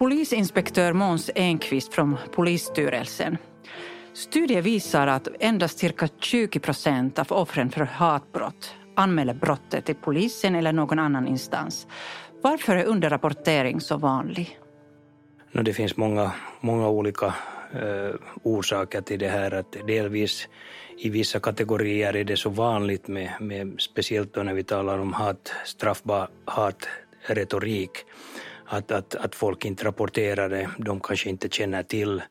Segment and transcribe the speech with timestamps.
[0.00, 3.36] Polisinspektör Måns Enqvist från Polisstyrelsen.
[4.12, 10.54] Studier visar att endast cirka 20 procent av offren för hatbrott anmäler brottet till polisen
[10.54, 11.86] eller någon annan instans.
[12.42, 14.58] Varför är underrapportering så vanlig?
[15.52, 17.34] Det finns många, många olika
[17.72, 19.54] eh, orsaker till det här.
[19.54, 20.48] Att delvis
[20.98, 25.12] i vissa kategorier är det så vanligt med, med speciellt då när vi talar om
[25.12, 28.04] hat, straffbar hatretorik
[28.72, 30.70] att, att, att folk inte rapporterar det.
[30.78, 32.22] De kanske inte känner till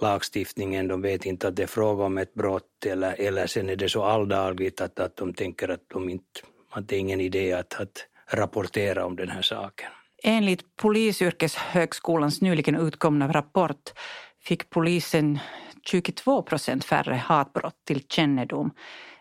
[0.00, 3.76] lagstiftningen, de vet inte att det är fråga om ett brott eller, eller sen är
[3.76, 6.40] det så alldagligt att, att de tänker att, de inte,
[6.70, 9.88] att det är ingen idé att, att rapportera om den här saken.
[10.22, 13.92] Enligt Polisyrkeshögskolans nyligen utkomna rapport
[14.40, 15.38] fick polisen
[15.82, 18.70] 22 procent färre hatbrott till kännedom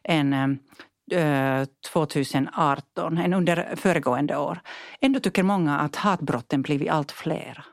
[0.04, 0.48] än eh,
[1.12, 4.60] Eh, 2018 än under föregående år.
[5.02, 7.64] Ändå tycker många att hatbrotten blivit allt fler.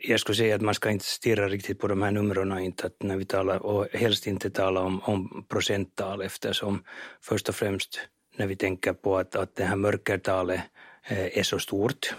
[0.00, 3.02] Jag skulle säga att man ska inte stirra riktigt på de här numren inte att
[3.02, 6.82] när vi talar och helst inte tala om, om procenttal eftersom
[7.20, 8.00] först och främst
[8.36, 10.60] när vi tänker på att, att det här mörkertalet
[11.08, 12.14] eh, är så stort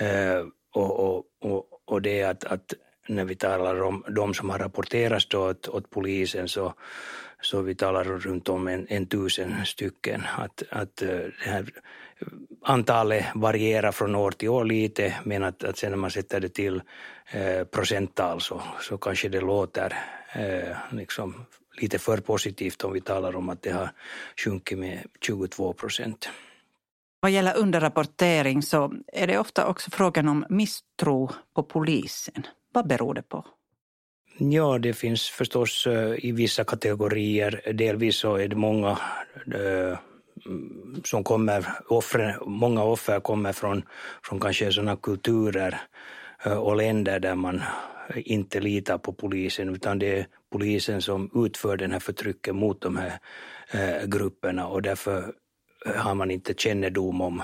[0.00, 2.74] eh, och, och, och, och det är att, att
[3.08, 6.74] när vi talar om de som har rapporterats då åt, åt polisen så,
[7.40, 10.22] så vi talar runt om en, en tusen stycken.
[10.38, 11.70] Att, att eh, det här
[12.62, 16.48] antalet varierar från år till år lite men att, att sen när man sätter det
[16.48, 16.82] till
[17.30, 19.94] eh, procenttal så, så kanske det låter
[20.32, 21.46] eh, liksom
[21.80, 23.90] lite för positivt om vi talar om att det har
[24.44, 26.28] sjunkit med 22 procent.
[27.20, 32.46] Vad gäller underrapportering så är det ofta också frågan om misstro på polisen.
[32.78, 33.44] Vad beror det på?
[34.38, 37.72] Ja, det finns förstås eh, i vissa kategorier.
[37.72, 38.98] Delvis så är det många
[39.54, 39.98] eh,
[41.04, 43.82] som kommer, offer, många offer kommer från,
[44.22, 45.80] från kanske sådana kulturer
[46.44, 47.62] eh, och länder där man
[48.14, 52.96] inte litar på polisen utan det är polisen som utför den här förtrycket mot de
[52.96, 53.18] här
[54.06, 55.32] grupperna och därför
[55.86, 57.42] har man inte kännedom om,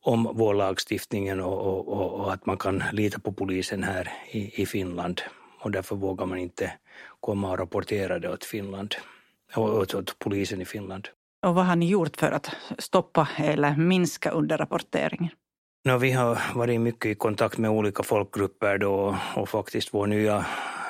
[0.00, 4.66] om vår lagstiftning och, och, och, att man kan lita på polisen här i, i
[4.66, 5.22] Finland.
[5.60, 6.72] Och därför vågar man inte
[7.20, 8.94] komma och rapportera det åt Finland,
[9.56, 11.08] åt, åt polisen i Finland.
[11.46, 15.30] Och vad har ni gjort för att stoppa eller minska underrapporteringen?
[15.84, 20.38] No, vi har varit mycket i kontakt med olika folkgrupper då och faktiskt vår nya,
[20.38, 20.44] ny,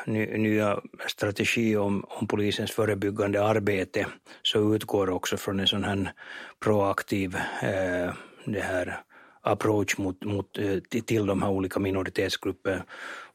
[0.07, 4.07] nya strategi om, om polisens förebyggande arbete
[4.43, 6.13] så utgår också från en sån här
[6.61, 8.13] proaktiv eh,
[8.45, 9.03] det här
[9.47, 12.85] approach mot, mot, eh, till de här olika minoritetsgrupperna.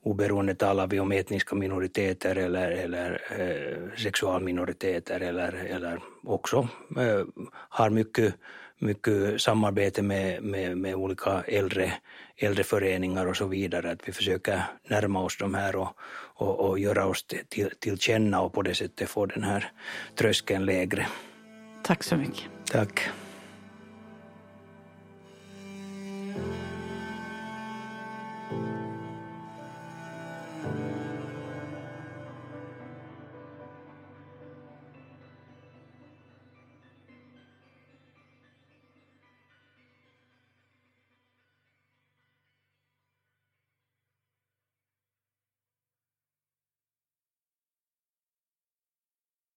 [0.03, 6.67] Oberoende talar vi om etniska minoriteter eller, eller eh, sexualminoriteter eller, eller också
[6.97, 7.25] eh,
[7.69, 8.35] har mycket,
[8.81, 11.93] mycket samarbete med, med, med olika äldre,
[12.37, 13.91] äldre föreningar och så vidare.
[13.91, 15.97] Att vi försöker närma oss de här och,
[16.35, 19.71] och, och göra oss till, till känna och på det sättet få den här
[20.15, 21.07] tröskeln lägre.
[21.83, 22.43] Tack så mycket.
[22.71, 23.09] Tack.